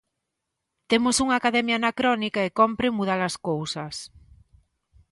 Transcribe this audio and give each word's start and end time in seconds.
Temos 0.91 1.15
unha 1.23 1.35
Academia 1.41 1.75
anacrónica 1.79 2.39
e 2.43 2.53
compre 2.59 2.95
mudar 2.97 3.19
as 3.29 3.35
cousas. 3.47 3.95